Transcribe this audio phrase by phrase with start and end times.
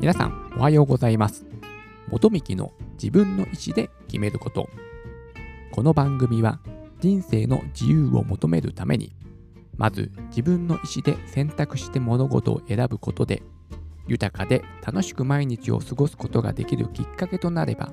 [0.00, 1.44] 皆さんおはようございます。
[2.08, 4.68] 元幹の自分の意思で決めること。
[5.72, 6.60] この番組は
[7.00, 9.16] 人生の自由を求めるために
[9.76, 13.42] まず自分の意思で選択して物事を選ぶことで
[14.06, 17.92] 豊かで楽しく毎日を過ごすことができるきっかけとなれば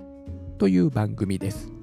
[0.60, 1.75] という番組です。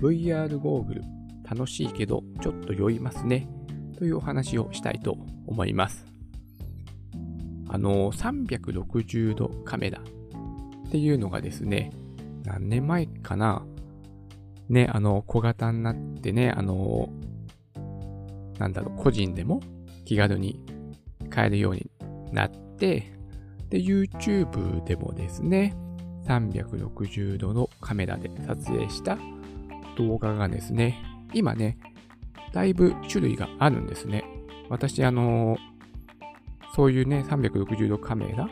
[0.00, 1.02] VR ゴーグル。
[1.48, 3.48] 楽しいけどちょっと酔いますね。
[3.98, 6.06] というお話をしたいと思います。
[7.68, 10.00] あの360度カメラ。
[10.00, 11.92] っていうのがですね
[12.44, 13.64] 何年前かな。
[14.68, 17.10] ね、あの、小型になってね、あの、
[18.58, 19.60] なんだろう、個人でも
[20.04, 20.60] 気軽に
[21.28, 21.90] 買えるように
[22.32, 23.12] なって、
[23.68, 25.74] で、YouTube でもですね、
[26.26, 29.18] 360度のカメラで撮影した
[29.96, 31.02] 動画がですね、
[31.32, 31.78] 今ね、
[32.52, 34.24] だいぶ種類があるんですね。
[34.68, 35.56] 私、あの、
[36.74, 38.48] そういうね、360度カメラ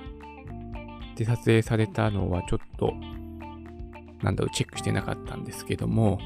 [1.17, 2.93] で撮影されたのはちょっと
[4.23, 6.19] なんだろう、チェックしてなかったんですけども、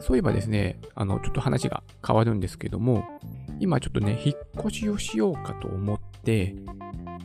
[0.00, 3.04] そういえばですね、あの、ちょっと話が変わるんですけども、
[3.60, 6.54] 今ちょっとね、引っ越しをしようかと思って、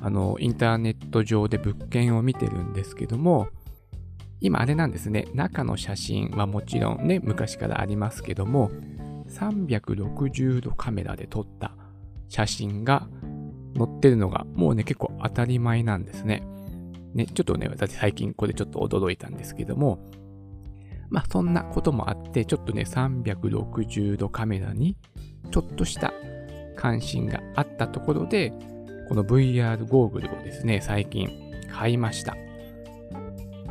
[0.02, 3.48] あの、インターネット上で物件を見てるんですけども、
[4.40, 8.70] 今あれなんですね、中の写真はもちろんね、昔からありますけども、
[9.30, 11.72] 360度カメラで撮った
[12.30, 13.08] 写真が
[13.76, 16.44] 載ってるのがもうね、結構当たり前なんですね。
[17.14, 20.00] ね、ちょっとね、私最近これちょっと驚いたんですけども、
[21.10, 24.98] まあそんなこともあって、ちょっとね、360度カメラに
[25.52, 26.14] ちょっとした
[26.76, 28.54] 関心があったところで、
[29.10, 31.30] この VR ゴーグルをですね、最近
[31.72, 32.36] 買いました。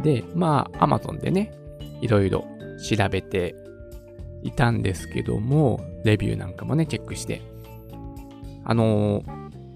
[0.06, 1.52] で、まあ Amazon でね、
[2.00, 2.46] いろいろ
[2.88, 3.56] 調べて
[4.44, 7.42] いたんですけども、レビューなんかもね、チェックして、
[8.64, 9.24] あの、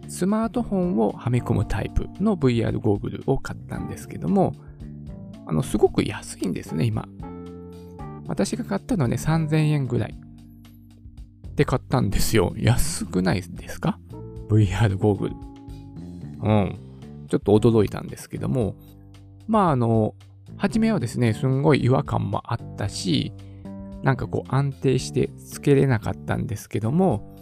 [0.07, 4.55] スマートフォンをはめ込むタイプの VR ゴーグルを買ったんですけども、
[5.47, 7.09] あの、すごく安いんですね、今。
[8.29, 10.15] 私が買ったのはね、3000円ぐらい
[11.57, 12.55] で買ったんですよ。
[12.57, 13.99] 安くないですか
[14.49, 15.35] ?VR ゴーグル。
[16.41, 16.79] うん。
[17.29, 18.77] ちょっと驚いたんですけども、
[19.51, 20.15] まああの、
[20.61, 23.33] 初めはですね、すんごい違和感もあったし、
[24.03, 27.35] なんかこう安定してつけれなかったんですけども、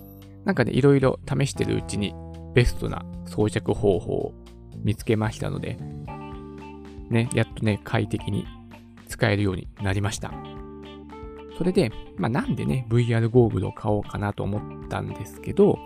[0.45, 2.15] なんかね、いろいろ試してるうちに
[2.55, 4.35] ベストな装着方法を
[4.85, 5.79] 見つけましたので、
[7.11, 8.47] ね、やっとね、快適に
[9.09, 10.33] 使えるようになりました。
[11.57, 15.77] それで、まあ、なんでね、VR ゴーグルを買おうかなと思ったんですけど、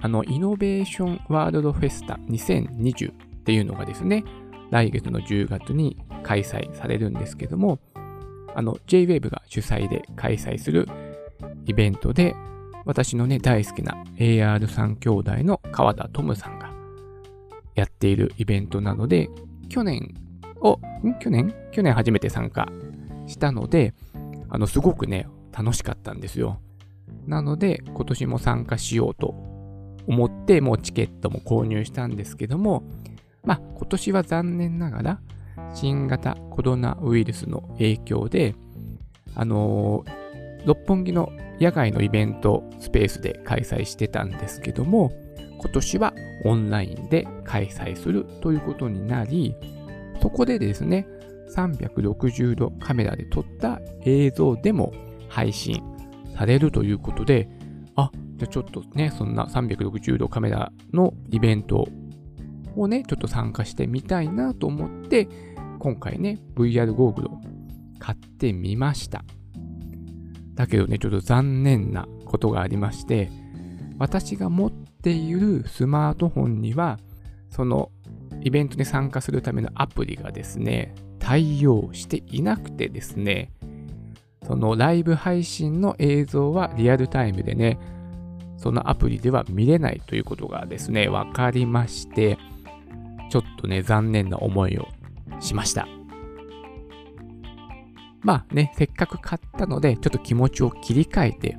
[0.00, 3.14] あの、イノベーションワールドフェスタ2020っ
[3.44, 4.24] ていうのがですね、
[4.70, 7.78] 来月の10月に開催されるんですけども、
[8.54, 10.88] あの、JWAVE が主催で開催する
[11.66, 12.34] イベントで、
[12.84, 16.72] 私のね、大好きな AR3 兄弟の川田トムさんが
[17.74, 19.28] やっているイベントなので、
[19.68, 20.14] 去年
[20.60, 20.80] を、
[21.20, 21.54] 去年？
[21.72, 22.68] 去年初めて参加
[23.26, 23.94] したので、
[24.48, 26.60] あの、すごくね、楽しかったんですよ。
[27.26, 29.34] なので、今年も参加しようと
[30.06, 32.84] 思って、もうチケットも購入したんですけども、
[33.44, 35.20] まあ、今年は残念ながら、
[35.74, 38.54] 新型コロナウイルスの影響で、
[39.34, 45.12] あのー、六本木の野外のイベントスペースで開催してたんですけども、
[45.58, 49.54] 今年はオンラインで開催するということになり、
[50.20, 51.06] そこでですね、
[51.54, 54.92] 360度カメラで撮った映像でも
[55.28, 55.82] 配信
[56.36, 57.48] されるということで、
[57.96, 61.88] あ、じゃあちょっとね、そんな360度カメラのイベントを
[62.76, 65.28] をね、ちょっと参加してみたいなと思って、
[65.78, 67.40] 今回ね、VR ゴーグルを
[67.98, 69.24] 買ってみました。
[70.54, 73.30] だけどね、ちょっと残念なことがありまして、
[73.98, 76.98] 私が持っているスマートフォンには、
[77.50, 77.90] その
[78.42, 83.50] イベントに参加するためのアプリがですね、対応していなくてですね、
[84.46, 87.78] そのライブ配信の映像はリアルタイムでね、
[88.58, 92.38] そのアプリでは見れないということがですね、分かりまして、
[93.34, 94.86] ちょっとね、残念な思いを
[95.40, 95.88] しました。
[98.20, 101.56] まあね、せっかく買ったので、ちょっと気持ちを切り替えて、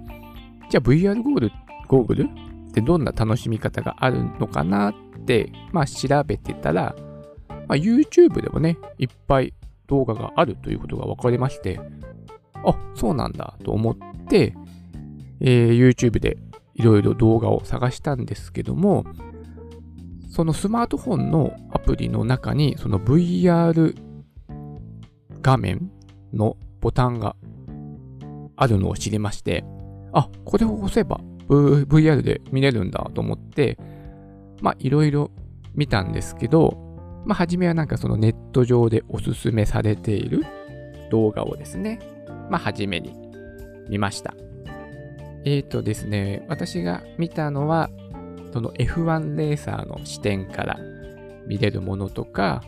[0.70, 1.52] じゃあ VR ゴール、
[1.90, 2.30] ゴーグル
[2.70, 4.94] ってどんな楽しみ方があるのかなっ
[5.26, 6.96] て、まあ調べてたら、
[7.68, 9.54] まあ、YouTube でもね、いっぱい
[9.88, 11.82] 動画があるということが分かりまして、
[12.64, 13.96] あ、そうなんだと思っ
[14.30, 14.56] て、
[15.42, 16.38] えー、YouTube で
[16.76, 19.04] いろいろ動画を探したんですけども、
[20.36, 23.96] そのスマートフォンのアプリの中に、その VR
[25.42, 25.90] 画面
[26.34, 27.38] のボタンが
[28.58, 29.64] あるのを知りまして、
[30.12, 33.78] あ、これを押せば VR で見れるんだと思って、
[34.62, 35.32] まあいろいろ
[35.74, 40.44] 見たんですけど、まあ初めはなんかそのネット上でおすすめされている
[41.12, 42.02] 動画をですね、
[42.50, 43.14] まあ初めに
[43.88, 44.34] 見ました。
[45.46, 47.90] えーとですね、私が見たのは、
[48.56, 50.80] その F1 レーサーの視点から
[51.46, 52.64] 見れるものとか、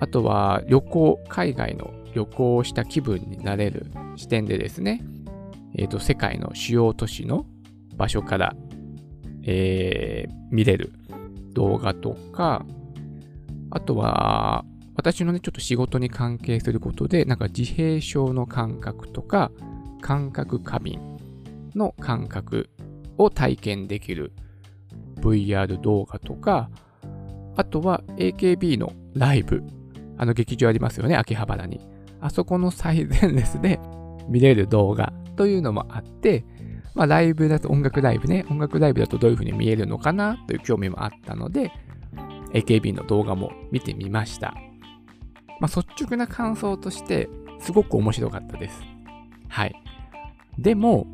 [0.00, 3.86] あとは旅行、海外の旅行をした気分になれる
[4.16, 5.04] 視点でですね、
[5.76, 7.46] えーと、世界の主要都市の
[7.94, 8.56] 場所から、
[9.44, 10.92] えー、見れる
[11.52, 12.66] 動画とか、
[13.70, 14.64] あとは、
[14.96, 19.52] 私のね、ちょっと仕事に関係することで、なんか自閉症の感覚とか、
[20.00, 20.98] 感覚過敏
[21.76, 22.70] の感覚
[23.18, 24.32] を体験できる
[25.20, 26.70] VR 動画とか、
[27.56, 29.62] あとは AKB のライブ、
[30.18, 31.80] あの劇場ありますよね、秋葉原に。
[32.20, 33.78] あそこの最前列で
[34.28, 36.44] 見れる動画というのもあって、
[36.94, 41.72] まあライブだと音楽ライブね、音楽ライブだとどういう風に見えるのかなという興味もあったので、
[42.52, 44.54] AKB の動画も見てみました。
[45.60, 47.28] まあ率直な感想として、
[47.60, 48.80] すごく面白かったです。
[49.48, 49.74] はい。
[50.58, 51.06] でも、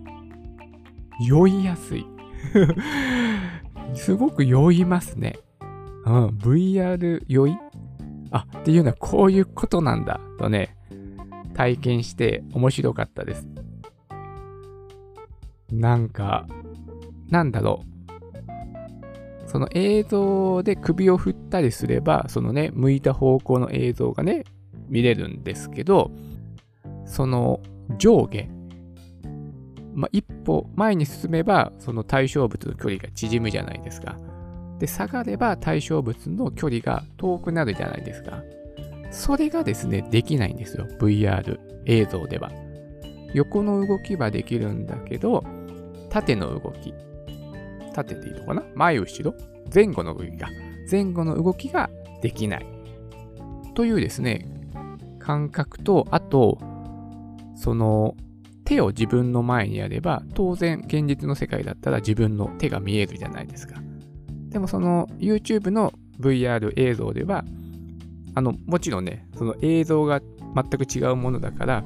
[1.21, 2.07] 酔いやすい。
[3.95, 5.39] すごく酔いますね。
[6.05, 7.59] うん、VR 酔い？
[8.31, 10.77] あ、っていうのはこういうことなんだとね、
[11.55, 13.47] 体験して面白かったです。
[15.71, 16.47] なんか、
[17.29, 19.49] なんだろう。
[19.49, 24.45] その映像で首を振ったりすれば、そのね、向いた方向の映像がね、
[24.89, 26.11] 見れるんですけど、
[27.05, 27.61] その
[27.99, 28.49] 上下、
[29.95, 34.17] まあ、一歩前に進めば、その対象物の距離が縮むじゃないですか。
[34.79, 38.43] で、下がれば対象物の距離が遠くなるじゃないですか。
[39.11, 40.87] それがですね、できないんですよ。
[40.99, 42.51] VR 映像では。
[43.35, 45.45] 横の動きはできるんだけど、
[46.11, 46.95] 縦の動き。
[47.95, 48.63] 縦でいいのかな？
[48.75, 49.35] 前後ろ
[49.73, 50.49] 前後の動きが。
[50.91, 51.91] 前後の動きが
[52.23, 52.67] できない。
[53.75, 54.47] というですね、
[55.19, 56.59] 感覚と、あと、
[57.55, 58.17] その、
[58.73, 63.75] 手を自分の前にやれば、当然現実の世界だったら自分の手が見えるじゃないですか。
[64.49, 67.45] でもその YouTube の VR 映像では、
[68.35, 70.23] あの、もちろんね、その映像が
[70.55, 71.85] 全く違うものだから、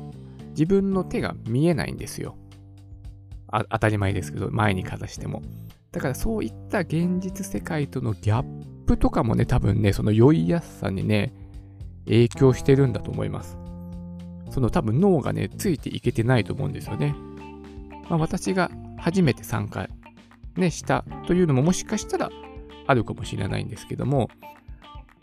[0.50, 2.36] 自分の手が見えないんですよ。
[3.48, 5.42] あ当たり前ですけど、前にかざしても。
[5.90, 11.32] だからそういった現実世界とのギャップとかもね、多分ね、その酔いやすさにね、
[12.04, 13.58] 影響してるんだと思います。
[14.50, 17.14] その多分脳がね、ついていけてないと思うんですよね。
[18.08, 19.88] まあ、私が初めて参加、
[20.56, 22.30] ね、したというのももしかしたら
[22.86, 24.30] あるかもしれないんですけども、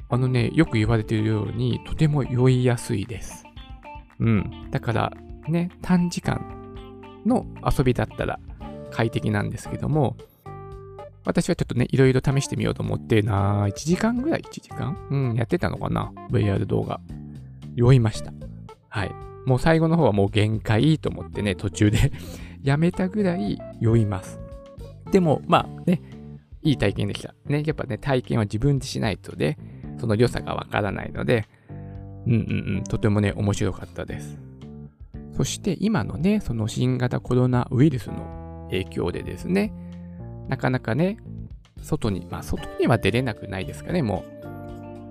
[0.09, 3.45] あのね、よく言われているように、とても酔いやすいです。
[4.19, 4.67] うん。
[4.69, 5.13] だから、
[5.47, 6.41] ね、短時間
[7.25, 8.39] の遊びだったら
[8.91, 10.17] 快適なんですけども、
[11.25, 14.97] 私はちょっとね、いろいろ試してみようと思って、な1時間ぐらい ?1 時間？
[15.09, 16.99] うん、やってたのかな ?VR 動画。
[17.75, 18.33] 酔いました。
[18.93, 19.11] はい。
[19.47, 22.11] もう最後の方はもう限界と思ってね、途中で
[22.61, 24.39] やめたぐらい酔います。
[25.11, 25.99] でも、まあね、
[26.61, 27.33] いい体験できた。
[27.47, 29.57] ね、やっぱね、体験は自分でしないとね、
[29.97, 31.47] その良さがわからないので、
[32.27, 34.39] うんうんうん、とてもね、面白かったです。
[35.31, 39.73] そして今のね、その新型コロナウイルスの影響でですね、
[40.49, 41.17] なかなかね、
[41.81, 44.32] 外に、まあ外には出れなくないですかね、もう。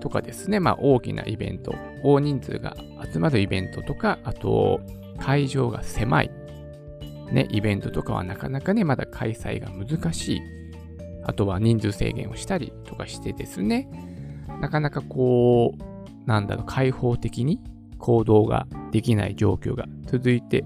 [0.03, 2.77] とかですね、まあ大きなイベント、大人数が
[3.11, 4.81] 集まるイベントとか、あと
[5.21, 6.31] 会場が狭い、
[7.31, 10.41] ね、イベントとかはなかなかね、まだ開催が難しい。
[11.25, 13.89] あとは人数制限をしたりとかしてですね、
[14.61, 17.61] なかなかこう、なんだろう、開放的に
[17.99, 20.65] 行動ができない状況が続いて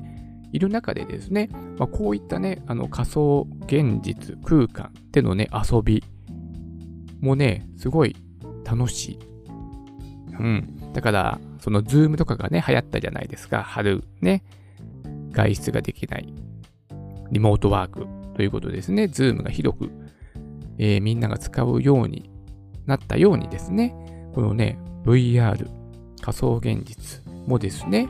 [0.52, 6.02] いる中でですね、まあ、こういったね、あの仮想現実空間でのね、遊び
[7.20, 8.16] もね、すごい
[8.68, 9.18] 楽しい。
[10.38, 10.92] うん。
[10.92, 13.62] だから、そのズームとかがね、流行ったじゃないですか。
[13.62, 14.42] 春ね、
[15.32, 16.32] 外出ができない。
[17.30, 19.08] リモートワークということですね。
[19.08, 19.90] ズームが広く
[20.78, 22.30] えー、みんなが使うように
[22.86, 23.94] なったようにですね、
[24.34, 25.68] このね、VR、
[26.20, 28.08] 仮想現実もですね、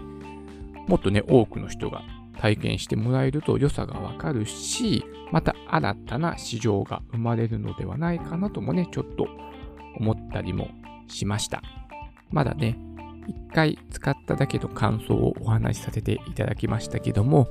[0.88, 2.02] もっとね、多くの人が
[2.38, 9.28] 体験してもらえると良さがわかるし、また新たな市場が生まれるのではないかなともね、ちょっと
[9.98, 10.68] 思ったりも
[11.08, 11.62] しました。
[12.30, 12.78] まだね、
[13.26, 17.48] 一回使っただけの感想をお話しさせていただきましたけども、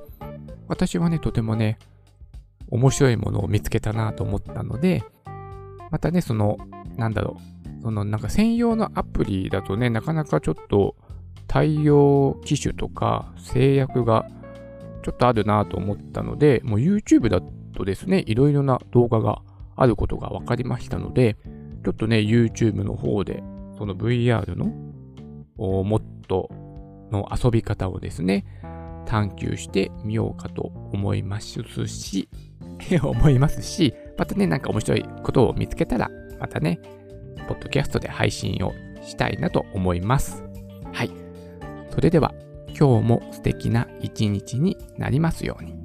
[0.67, 1.77] 私はね、とてもね、
[2.69, 5.03] 面白いものを見つけたなと思ったので、
[5.91, 6.57] またね、その、
[6.97, 10.95] なんだろう、そのなんか専用のアプリだとね、なかなかちょっと
[11.47, 14.27] 対応機種とか制約が
[15.03, 17.41] ちょっとあるなと思ったので、もう YouTube だ
[17.75, 19.41] とですね、いろいろな動画が
[19.75, 21.37] あることが分かりましたので、
[21.85, 23.43] ちょっとね、YouTube の方で、
[23.77, 24.65] その VR の
[25.55, 26.49] もっと
[27.11, 28.43] の遊び方をですね、
[29.05, 32.27] 探求してみようかと思いますし、
[33.03, 36.79] 思いますし、またね、なんか面白いことを見つけたら、またね、
[37.47, 38.73] ポッドキャストで配信を
[39.03, 40.43] したいなと思います。
[40.91, 41.11] はい。
[41.91, 42.33] それでは、
[42.69, 45.75] 今日も素敵な一日になりますように。